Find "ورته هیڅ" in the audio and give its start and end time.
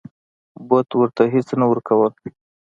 0.99-1.47